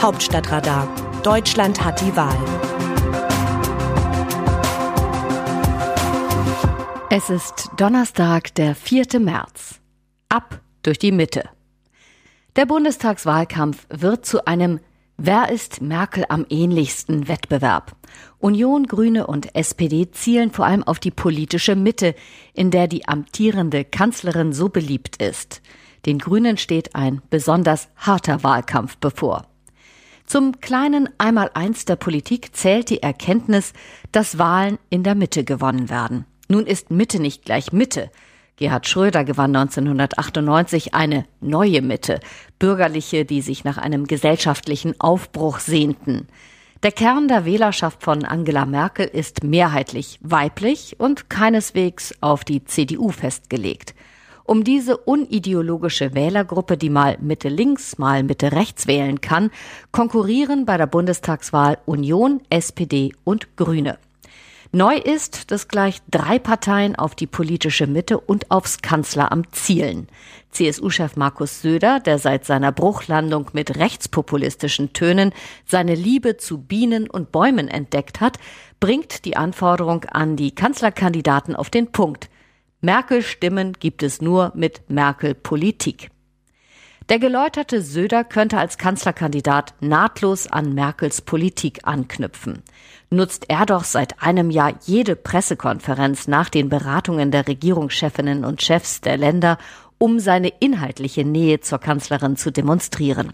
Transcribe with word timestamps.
Hauptstadtradar. 0.00 0.88
Deutschland 1.24 1.84
hat 1.84 2.00
die 2.00 2.14
Wahl. 2.14 2.38
Es 7.10 7.30
ist 7.30 7.70
Donnerstag, 7.76 8.54
der 8.54 8.76
4. 8.76 9.18
März. 9.18 9.80
Ab 10.28 10.60
durch 10.84 11.00
die 11.00 11.10
Mitte. 11.10 11.48
Der 12.54 12.66
Bundestagswahlkampf 12.66 13.86
wird 13.90 14.24
zu 14.24 14.46
einem 14.46 14.78
Wer 15.16 15.50
ist 15.50 15.82
Merkel 15.82 16.24
am 16.28 16.46
ähnlichsten 16.48 17.26
Wettbewerb? 17.26 17.96
Union, 18.38 18.86
Grüne 18.86 19.26
und 19.26 19.52
SPD 19.56 20.12
zielen 20.12 20.52
vor 20.52 20.64
allem 20.64 20.84
auf 20.84 21.00
die 21.00 21.10
politische 21.10 21.74
Mitte, 21.74 22.14
in 22.54 22.70
der 22.70 22.86
die 22.86 23.08
amtierende 23.08 23.84
Kanzlerin 23.84 24.52
so 24.52 24.68
beliebt 24.68 25.20
ist. 25.20 25.60
Den 26.06 26.20
Grünen 26.20 26.56
steht 26.56 26.94
ein 26.94 27.20
besonders 27.30 27.88
harter 27.96 28.44
Wahlkampf 28.44 28.96
bevor. 28.98 29.47
Zum 30.28 30.60
kleinen 30.60 31.08
Einmaleins 31.16 31.86
der 31.86 31.96
Politik 31.96 32.54
zählt 32.54 32.90
die 32.90 33.02
Erkenntnis, 33.02 33.72
dass 34.12 34.36
Wahlen 34.36 34.78
in 34.90 35.02
der 35.02 35.14
Mitte 35.14 35.42
gewonnen 35.42 35.88
werden. 35.88 36.26
Nun 36.48 36.66
ist 36.66 36.90
Mitte 36.90 37.18
nicht 37.18 37.46
gleich 37.46 37.72
Mitte. 37.72 38.10
Gerhard 38.56 38.86
Schröder 38.86 39.24
gewann 39.24 39.56
1998 39.56 40.92
eine 40.92 41.24
neue 41.40 41.80
Mitte, 41.80 42.20
Bürgerliche, 42.58 43.24
die 43.24 43.40
sich 43.40 43.64
nach 43.64 43.78
einem 43.78 44.06
gesellschaftlichen 44.06 45.00
Aufbruch 45.00 45.60
sehnten. 45.60 46.28
Der 46.82 46.92
Kern 46.92 47.28
der 47.28 47.46
Wählerschaft 47.46 48.02
von 48.02 48.26
Angela 48.26 48.66
Merkel 48.66 49.06
ist 49.06 49.44
mehrheitlich 49.44 50.18
weiblich 50.20 50.96
und 50.98 51.30
keineswegs 51.30 52.14
auf 52.20 52.44
die 52.44 52.64
CDU 52.64 53.08
festgelegt. 53.08 53.94
Um 54.48 54.64
diese 54.64 54.96
unideologische 54.96 56.14
Wählergruppe, 56.14 56.78
die 56.78 56.88
mal 56.88 57.18
Mitte 57.20 57.50
links, 57.50 57.98
mal 57.98 58.22
Mitte 58.22 58.52
rechts 58.52 58.86
wählen 58.86 59.20
kann, 59.20 59.50
konkurrieren 59.92 60.64
bei 60.64 60.78
der 60.78 60.86
Bundestagswahl 60.86 61.76
Union, 61.84 62.40
SPD 62.48 63.12
und 63.24 63.58
Grüne. 63.58 63.98
Neu 64.72 64.96
ist, 64.96 65.50
dass 65.50 65.68
gleich 65.68 66.00
drei 66.10 66.38
Parteien 66.38 66.96
auf 66.96 67.14
die 67.14 67.26
politische 67.26 67.86
Mitte 67.86 68.18
und 68.18 68.50
aufs 68.50 68.80
Kanzleramt 68.80 69.54
zielen. 69.54 70.08
CSU-Chef 70.52 71.16
Markus 71.16 71.60
Söder, 71.60 72.00
der 72.00 72.18
seit 72.18 72.46
seiner 72.46 72.72
Bruchlandung 72.72 73.50
mit 73.52 73.76
rechtspopulistischen 73.76 74.94
Tönen 74.94 75.34
seine 75.66 75.94
Liebe 75.94 76.38
zu 76.38 76.56
Bienen 76.56 77.10
und 77.10 77.32
Bäumen 77.32 77.68
entdeckt 77.68 78.22
hat, 78.22 78.38
bringt 78.80 79.26
die 79.26 79.36
Anforderung 79.36 80.06
an 80.06 80.36
die 80.36 80.54
Kanzlerkandidaten 80.54 81.54
auf 81.54 81.68
den 81.68 81.92
Punkt. 81.92 82.30
Merkel-Stimmen 82.80 83.72
gibt 83.72 84.04
es 84.04 84.20
nur 84.20 84.52
mit 84.54 84.88
Merkel-Politik. 84.88 86.10
Der 87.08 87.18
geläuterte 87.18 87.82
Söder 87.82 88.22
könnte 88.22 88.58
als 88.58 88.78
Kanzlerkandidat 88.78 89.74
nahtlos 89.80 90.46
an 90.46 90.74
Merkels 90.74 91.22
Politik 91.22 91.80
anknüpfen. 91.82 92.62
Nutzt 93.10 93.46
er 93.48 93.66
doch 93.66 93.82
seit 93.82 94.22
einem 94.22 94.50
Jahr 94.50 94.74
jede 94.84 95.16
Pressekonferenz 95.16 96.28
nach 96.28 96.50
den 96.50 96.68
Beratungen 96.68 97.32
der 97.32 97.48
Regierungschefinnen 97.48 98.44
und 98.44 98.62
Chefs 98.62 99.00
der 99.00 99.16
Länder, 99.16 99.58
um 99.96 100.20
seine 100.20 100.52
inhaltliche 100.60 101.24
Nähe 101.24 101.58
zur 101.58 101.78
Kanzlerin 101.78 102.36
zu 102.36 102.52
demonstrieren. 102.52 103.32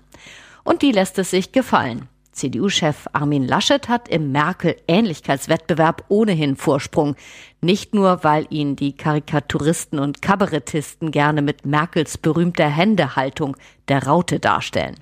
Und 0.63 0.81
die 0.81 0.93
lässt 0.93 1.19
es 1.19 1.31
sich 1.31 1.53
gefallen. 1.53 2.09
CDU-Chef 2.35 3.07
Armin 3.13 3.47
Laschet 3.47 3.89
hat 3.89 4.09
im 4.09 4.33
Merkel-Ähnlichkeitswettbewerb 4.33 6.05
ohnehin 6.09 6.57
Vorsprung. 6.57 7.17
Nicht 7.61 7.95
nur, 7.95 8.23
weil 8.25 8.47
ihn 8.51 8.77
die 8.77 8.97
Karikaturisten 8.97 9.99
und 9.99 10.21
Kabarettisten 10.21 11.11
gerne 11.11 11.43
mit 11.43 11.65
Merkels 11.65 12.19
berühmter 12.19 12.69
Händehaltung 12.69 13.57
der 13.89 14.07
Raute 14.07 14.41
darstellen. 14.41 14.97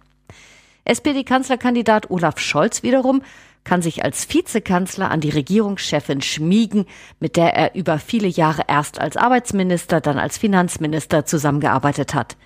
SPD-Kanzlerkandidat 0.84 2.10
Olaf 2.10 2.38
Scholz 2.38 2.83
wiederum 2.83 3.22
kann 3.64 3.83
sich 3.83 4.05
als 4.05 4.28
Vizekanzler 4.33 5.10
an 5.10 5.20
die 5.20 5.30
Regierungschefin 5.30 6.20
schmiegen, 6.20 6.86
mit 7.20 7.36
der 7.36 7.55
er 7.55 7.75
über 7.75 7.98
viele 7.98 8.28
Jahre 8.28 8.62
erst 8.69 9.00
als 9.00 9.16
Arbeitsminister, 9.16 10.00
dann 10.00 10.19
als 10.19 10.38
Finanzminister 10.38 11.25
zusammengearbeitet 11.25 12.15
hat. 12.15 12.37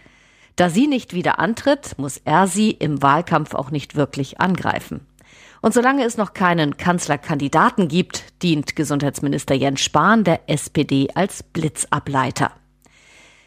Da 0.56 0.71
sie 0.71 0.87
nicht 0.87 1.12
wieder 1.12 1.39
antritt, 1.39 1.99
muss 1.99 2.17
er 2.25 2.47
sie 2.47 2.71
im 2.71 3.03
Wahlkampf 3.03 3.55
auch 3.55 3.71
nicht 3.71 3.94
wirklich 3.94 4.41
angreifen. 4.41 5.06
Und 5.61 5.75
solange 5.75 6.05
es 6.05 6.17
noch 6.17 6.33
keinen 6.33 6.78
Kanzlerkandidaten 6.78 7.89
gibt, 7.89 8.43
dient 8.43 8.75
Gesundheitsminister 8.75 9.55
Jens 9.55 9.83
Spahn 9.83 10.25
der 10.25 10.49
SPD 10.49 11.09
als 11.15 11.43
Blitzableiter. 11.43 12.53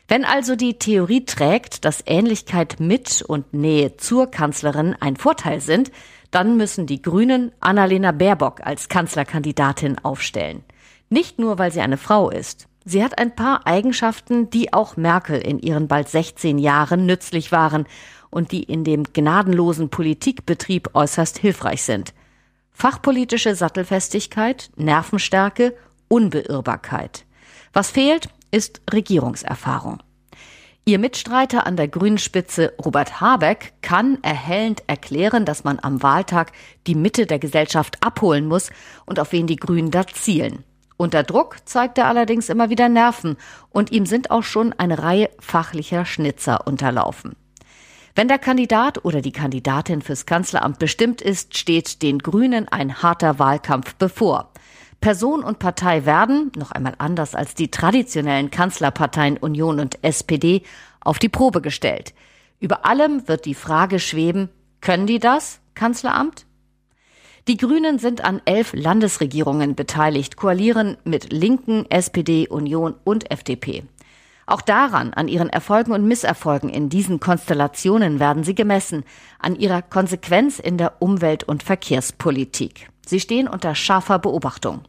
Wenn 0.08 0.26
also 0.26 0.56
die 0.56 0.78
Theorie 0.78 1.26
trägt, 1.26 1.86
dass 1.86 2.04
Ähnlichkeit 2.06 2.80
mit 2.80 3.22
und 3.22 3.54
Nähe 3.54 3.98
zur 3.98 4.30
Kanzlerin 4.30 4.96
ein 5.00 5.18
Vorteil 5.18 5.62
sind, 5.62 5.92
dann 6.32 6.58
müssen 6.58 6.88
die 6.88 7.02
Grünen 7.02 7.52
Annalena 7.60 8.12
Baerbock 8.12 8.62
als 8.66 8.90
Kanzlerkandidatin 8.90 9.98
aufstellen. 10.00 10.64
Nicht 11.10 11.40
nur, 11.40 11.58
weil 11.58 11.72
sie 11.72 11.82
eine 11.82 11.98
Frau 11.98 12.30
ist. 12.30 12.69
Sie 12.90 13.04
hat 13.04 13.20
ein 13.20 13.36
paar 13.36 13.68
Eigenschaften, 13.68 14.50
die 14.50 14.74
auch 14.74 14.98
Merkel 14.98 15.40
in 15.40 15.60
ihren 15.60 15.88
bald 15.88 16.10
16 16.10 16.58
Jahren 16.58 17.06
nützlich 17.06 17.52
waren 17.52 17.86
und 18.32 18.52
die 18.52 18.64
in 18.64 18.84
dem 18.84 19.04
gnadenlosen 19.04 19.90
Politikbetrieb 19.90 20.96
äußerst 20.96 21.38
hilfreich 21.38 21.84
sind. 21.84 22.16
Fachpolitische 22.72 23.54
Sattelfestigkeit, 23.54 24.72
Nervenstärke, 24.76 25.78
Unbeirrbarkeit. 26.08 27.26
Was 27.74 27.92
fehlt, 27.92 28.30
ist 28.50 28.82
Regierungserfahrung. 28.92 30.02
Ihr 30.84 30.98
Mitstreiter 30.98 31.68
an 31.68 31.76
der 31.76 31.90
Grünspitze 31.90 32.74
Robert 32.84 33.22
Habeck 33.22 33.74
kann 33.84 34.18
erhellend 34.24 34.82
erklären, 34.88 35.46
dass 35.46 35.64
man 35.64 35.78
am 35.80 36.02
Wahltag 36.02 36.54
die 36.88 36.96
Mitte 36.96 37.28
der 37.28 37.38
Gesellschaft 37.38 38.04
abholen 38.04 38.48
muss 38.48 38.72
und 39.06 39.20
auf 39.20 39.32
wen 39.32 39.46
die 39.46 39.58
Grünen 39.58 39.92
da 39.92 40.08
zielen. 40.08 40.64
Unter 41.02 41.24
Druck 41.24 41.56
zeigt 41.64 41.98
er 41.98 42.08
allerdings 42.08 42.50
immer 42.50 42.70
wieder 42.70 42.90
Nerven 42.90 43.38
und 43.70 43.90
ihm 43.94 44.06
sind 44.06 44.32
auch 44.32 44.44
schon 44.44 44.74
eine 44.74 45.02
Reihe 45.02 45.30
fachlicher 45.40 46.04
Schnitzer 46.04 46.68
unterlaufen. 46.68 47.38
Wenn 48.16 48.28
der 48.28 48.38
Kandidat 48.38 49.06
oder 49.06 49.22
die 49.22 49.32
Kandidatin 49.32 50.02
fürs 50.02 50.26
Kanzleramt 50.26 50.78
bestimmt 50.78 51.22
ist, 51.22 51.58
steht 51.58 52.02
den 52.02 52.20
Grünen 52.20 52.68
ein 52.68 53.02
harter 53.02 53.40
Wahlkampf 53.40 53.96
bevor. 53.96 54.52
Person 55.00 55.42
und 55.42 55.60
Partei 55.60 56.04
werden, 56.04 56.52
noch 56.58 56.72
einmal 56.72 56.96
anders 56.98 57.34
als 57.34 57.54
die 57.54 57.72
traditionellen 57.72 58.52
Kanzlerparteien 58.52 59.38
Union 59.38 59.80
und 59.80 60.04
SPD, 60.04 60.64
auf 61.00 61.18
die 61.18 61.30
Probe 61.30 61.62
gestellt. 61.62 62.14
Über 62.60 62.86
allem 62.86 63.26
wird 63.30 63.46
die 63.46 63.56
Frage 63.56 64.00
schweben, 64.00 64.50
können 64.82 65.08
die 65.08 65.20
das, 65.20 65.62
Kanzleramt? 65.76 66.46
Die 67.50 67.58
Grünen 67.58 67.98
sind 67.98 68.24
an 68.24 68.44
elf 68.46 68.74
Landesregierungen 68.74 69.74
beteiligt, 69.74 70.36
koalieren 70.36 70.98
mit 71.04 71.34
Linken, 71.34 71.90
SPD, 71.90 72.48
Union 72.48 72.94
und 73.04 73.32
FDP. 73.32 73.86
Auch 74.46 74.62
daran, 74.62 75.16
an 75.16 75.28
ihren 75.28 75.50
Erfolgen 75.50 75.94
und 75.94 76.06
Misserfolgen 76.06 76.70
in 76.70 76.90
diesen 76.90 77.20
Konstellationen 77.20 78.20
werden 78.20 78.44
sie 78.44 78.54
gemessen, 78.54 79.04
an 79.40 79.56
ihrer 79.56 79.82
Konsequenz 79.82 80.60
in 80.60 80.78
der 80.78 81.02
Umwelt- 81.02 81.44
und 81.44 81.64
Verkehrspolitik. 81.64 82.92
Sie 83.04 83.20
stehen 83.20 83.48
unter 83.48 83.74
scharfer 83.74 84.20
Beobachtung. 84.20 84.82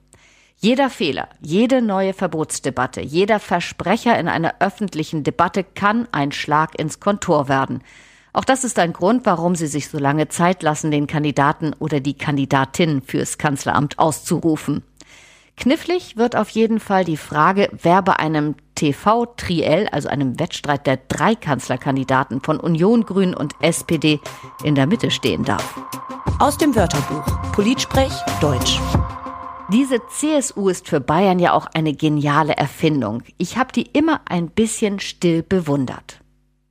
Jeder 0.59 0.91
Fehler, 0.91 1.31
jede 1.41 1.81
neue 1.81 2.13
Verbotsdebatte, 2.13 3.01
jeder 3.01 3.41
Versprecher 3.41 4.21
in 4.21 4.29
einer 4.29 4.57
öffentlichen 4.61 5.25
Debatte 5.25 5.65
kann 5.65 6.09
ein 6.13 6.31
Schlag 6.31 6.79
ins 6.79 7.01
Kontor 7.01 7.49
werden. 7.49 7.83
Auch 8.33 8.45
das 8.45 8.65
ist 8.65 8.79
ein 8.79 8.93
Grund, 8.93 9.27
warum 9.27 9.57
sie 9.57 9.67
sich 9.67 9.89
so 9.89 9.99
lange 9.99 10.29
Zeit 10.29 10.63
lassen, 10.63 10.91
den 10.91 11.07
Kandidaten 11.07 11.73
oder 11.79 12.01
die 12.01 12.15
Kandidatin 12.15 13.03
fürs 13.03 13.39
Kanzleramt 13.39 13.99
auszurufen. 13.99 14.83
Knifflig 15.57 16.17
wird 16.17 16.37
auf 16.37 16.49
jeden 16.51 16.81
Fall 16.81 17.05
die 17.05 17.19
Frage, 17.19 17.69
wer 17.83 18.01
bei 18.03 18.17
einem 18.17 18.55
TV-Triell, 18.77 19.89
also 19.89 20.09
einem 20.09 20.39
Wettstreit 20.39 20.87
der 20.87 20.99
drei 21.09 21.35
Kanzlerkandidaten 21.35 22.41
von 22.41 22.59
Union, 22.59 23.05
Grün 23.05 23.35
und 23.35 23.55
SPD, 23.61 24.21
in 24.65 24.75
der 24.75 24.87
Mitte 24.87 25.11
stehen 25.11 25.45
darf. 25.45 25.79
Aus 26.39 26.57
dem 26.57 26.75
Wörterbuch 26.75 27.53
Politsprech 27.53 28.13
Deutsch. 28.41 28.81
Diese 29.71 30.01
CSU 30.09 30.71
ist 30.71 30.89
für 30.89 31.01
Bayern 31.01 31.39
ja 31.39 31.53
auch 31.53 31.67
eine 31.75 31.93
geniale 31.93 32.57
Erfindung. 32.57 33.23
Ich 33.37 33.59
habe 33.59 33.71
die 33.73 33.87
immer 33.93 34.23
ein 34.25 34.49
bisschen 34.49 34.99
still 34.99 35.43
bewundert. 35.43 36.21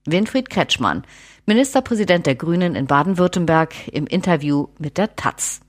Winfried 0.06 0.50
Kretschmann, 0.50 1.04
Ministerpräsident 1.50 2.28
der 2.28 2.36
Grünen 2.36 2.76
in 2.76 2.86
Baden-Württemberg 2.86 3.74
im 3.92 4.06
Interview 4.06 4.68
mit 4.78 5.00
der 5.00 5.16
Taz. 5.16 5.62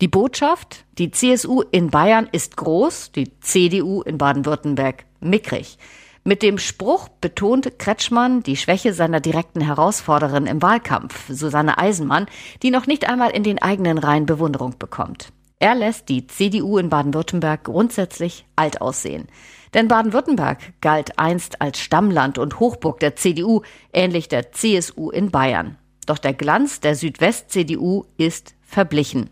Die 0.00 0.08
Botschaft, 0.08 0.86
die 0.96 1.10
CSU 1.10 1.60
in 1.70 1.90
Bayern 1.90 2.30
ist 2.32 2.56
groß, 2.56 3.12
die 3.12 3.38
CDU 3.40 4.00
in 4.00 4.16
Baden-Württemberg 4.16 5.04
mickrig. 5.20 5.76
Mit 6.24 6.42
dem 6.42 6.56
Spruch 6.56 7.10
betont 7.10 7.78
Kretschmann 7.78 8.42
die 8.42 8.56
Schwäche 8.56 8.94
seiner 8.94 9.20
direkten 9.20 9.60
Herausforderin 9.60 10.46
im 10.46 10.62
Wahlkampf, 10.62 11.28
Susanne 11.28 11.76
Eisenmann, 11.76 12.24
die 12.62 12.70
noch 12.70 12.86
nicht 12.86 13.06
einmal 13.06 13.32
in 13.32 13.42
den 13.42 13.60
eigenen 13.60 13.98
Reihen 13.98 14.24
Bewunderung 14.24 14.78
bekommt. 14.78 15.28
Er 15.62 15.76
lässt 15.76 16.08
die 16.08 16.26
CDU 16.26 16.76
in 16.76 16.88
Baden-Württemberg 16.88 17.62
grundsätzlich 17.62 18.44
alt 18.56 18.80
aussehen. 18.80 19.28
Denn 19.74 19.86
Baden-Württemberg 19.86 20.58
galt 20.80 21.20
einst 21.20 21.62
als 21.62 21.78
Stammland 21.78 22.36
und 22.36 22.58
Hochburg 22.58 22.98
der 22.98 23.14
CDU, 23.14 23.62
ähnlich 23.92 24.26
der 24.26 24.50
CSU 24.50 25.10
in 25.10 25.30
Bayern. 25.30 25.78
Doch 26.04 26.18
der 26.18 26.34
Glanz 26.34 26.80
der 26.80 26.96
Südwest-CDU 26.96 28.06
ist 28.16 28.56
verblichen. 28.60 29.30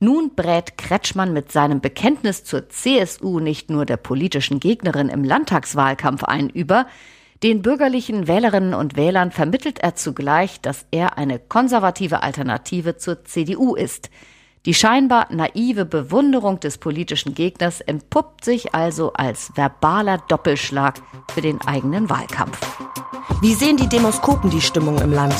Nun 0.00 0.34
brät 0.34 0.76
Kretschmann 0.76 1.32
mit 1.32 1.52
seinem 1.52 1.80
Bekenntnis 1.80 2.42
zur 2.42 2.68
CSU 2.68 3.38
nicht 3.38 3.70
nur 3.70 3.86
der 3.86 3.96
politischen 3.96 4.58
Gegnerin 4.58 5.08
im 5.08 5.22
Landtagswahlkampf 5.22 6.24
ein 6.24 6.50
über, 6.50 6.88
den 7.44 7.62
bürgerlichen 7.62 8.26
Wählerinnen 8.26 8.74
und 8.74 8.96
Wählern 8.96 9.30
vermittelt 9.30 9.78
er 9.78 9.94
zugleich, 9.94 10.60
dass 10.60 10.84
er 10.90 11.16
eine 11.16 11.38
konservative 11.38 12.24
Alternative 12.24 12.96
zur 12.96 13.24
CDU 13.24 13.76
ist. 13.76 14.10
Die 14.66 14.74
scheinbar 14.74 15.28
naive 15.30 15.86
Bewunderung 15.86 16.60
des 16.60 16.76
politischen 16.76 17.34
Gegners 17.34 17.80
entpuppt 17.80 18.44
sich 18.44 18.74
also 18.74 19.14
als 19.14 19.50
verbaler 19.54 20.18
Doppelschlag 20.28 21.00
für 21.32 21.40
den 21.40 21.62
eigenen 21.62 22.10
Wahlkampf. 22.10 22.60
Wie 23.40 23.54
sehen 23.54 23.78
die 23.78 23.88
Demoskopen 23.88 24.50
die 24.50 24.60
Stimmung 24.60 25.00
im 25.00 25.14
Land? 25.14 25.34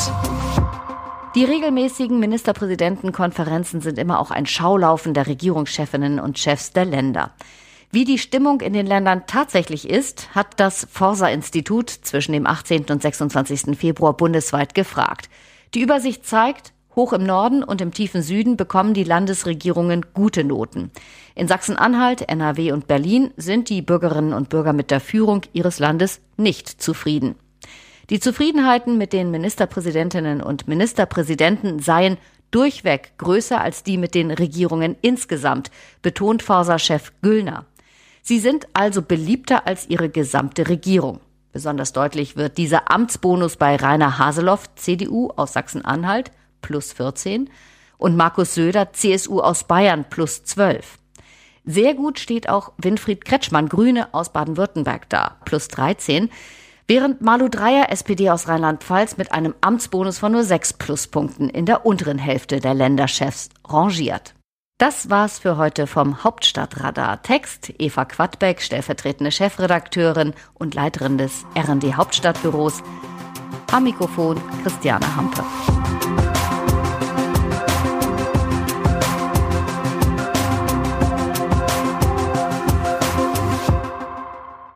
Die 1.34 1.44
regelmäßigen 1.44 2.18
Ministerpräsidentenkonferenzen 2.18 3.82
sind 3.82 3.98
immer 3.98 4.20
auch 4.20 4.30
ein 4.30 4.46
Schaulaufen 4.46 5.12
der 5.12 5.26
Regierungschefinnen 5.26 6.18
und 6.18 6.38
Chefs 6.38 6.72
der 6.72 6.86
Länder. 6.86 7.32
Wie 7.92 8.06
die 8.06 8.18
Stimmung 8.18 8.62
in 8.62 8.72
den 8.72 8.86
Ländern 8.86 9.24
tatsächlich 9.26 9.86
ist, 9.86 10.34
hat 10.34 10.58
das 10.58 10.88
Forsa-Institut 10.90 11.90
zwischen 11.90 12.32
dem 12.32 12.46
18. 12.46 12.86
und 12.88 13.02
26. 13.02 13.76
Februar 13.78 14.16
bundesweit 14.16 14.74
gefragt. 14.74 15.28
Die 15.74 15.82
Übersicht 15.82 16.24
zeigt, 16.24 16.72
Hoch 17.00 17.14
im 17.14 17.24
Norden 17.24 17.64
und 17.64 17.80
im 17.80 17.94
tiefen 17.94 18.20
Süden 18.20 18.58
bekommen 18.58 18.92
die 18.92 19.04
Landesregierungen 19.04 20.04
gute 20.12 20.44
Noten. 20.44 20.90
In 21.34 21.48
Sachsen-Anhalt, 21.48 22.28
NRW 22.28 22.72
und 22.72 22.88
Berlin 22.88 23.30
sind 23.38 23.70
die 23.70 23.80
Bürgerinnen 23.80 24.34
und 24.34 24.50
Bürger 24.50 24.74
mit 24.74 24.90
der 24.90 25.00
Führung 25.00 25.40
ihres 25.54 25.78
Landes 25.78 26.20
nicht 26.36 26.68
zufrieden. 26.68 27.36
Die 28.10 28.20
Zufriedenheiten 28.20 28.98
mit 28.98 29.14
den 29.14 29.30
Ministerpräsidentinnen 29.30 30.42
und 30.42 30.68
Ministerpräsidenten 30.68 31.78
seien 31.78 32.18
durchweg 32.50 33.12
größer 33.16 33.58
als 33.58 33.82
die 33.82 33.96
mit 33.96 34.14
den 34.14 34.30
Regierungen 34.30 34.94
insgesamt, 35.00 35.70
betont 36.02 36.42
Forsa-Chef 36.42 37.12
Güllner. 37.22 37.64
Sie 38.20 38.40
sind 38.40 38.66
also 38.74 39.00
beliebter 39.00 39.66
als 39.66 39.88
ihre 39.88 40.10
gesamte 40.10 40.68
Regierung. 40.68 41.20
Besonders 41.54 41.94
deutlich 41.94 42.36
wird 42.36 42.58
dieser 42.58 42.90
Amtsbonus 42.90 43.56
bei 43.56 43.76
Rainer 43.76 44.18
Haseloff, 44.18 44.74
CDU 44.74 45.30
aus 45.34 45.54
Sachsen-Anhalt, 45.54 46.30
plus 46.60 46.92
14 46.92 47.50
und 47.98 48.16
Markus 48.16 48.54
Söder, 48.54 48.92
CSU 48.92 49.40
aus 49.40 49.64
Bayern, 49.64 50.04
plus 50.08 50.44
12. 50.44 50.98
Sehr 51.64 51.94
gut 51.94 52.18
steht 52.18 52.48
auch 52.48 52.72
Winfried 52.78 53.24
Kretschmann, 53.24 53.68
Grüne 53.68 54.12
aus 54.12 54.32
Baden-Württemberg 54.32 55.08
da, 55.08 55.36
plus 55.44 55.68
13, 55.68 56.30
während 56.88 57.20
Malu 57.20 57.48
Dreyer, 57.48 57.90
SPD 57.90 58.30
aus 58.30 58.48
Rheinland-Pfalz, 58.48 59.18
mit 59.18 59.32
einem 59.32 59.54
Amtsbonus 59.60 60.18
von 60.18 60.32
nur 60.32 60.44
sechs 60.44 60.72
Pluspunkten 60.72 61.48
in 61.48 61.66
der 61.66 61.84
unteren 61.86 62.18
Hälfte 62.18 62.60
der 62.60 62.74
Länderchefs 62.74 63.50
rangiert. 63.68 64.34
Das 64.78 65.10
war's 65.10 65.38
für 65.38 65.58
heute 65.58 65.86
vom 65.86 66.24
Hauptstadtradar. 66.24 67.22
Text 67.22 67.70
Eva 67.78 68.06
Quadbeck, 68.06 68.62
stellvertretende 68.62 69.30
Chefredakteurin 69.30 70.32
und 70.54 70.74
Leiterin 70.74 71.18
des 71.18 71.44
RD 71.54 71.98
Hauptstadtbüros. 71.98 72.82
Am 73.70 73.84
Mikrofon 73.84 74.40
Christiane 74.62 75.04
Hampe. 75.14 75.44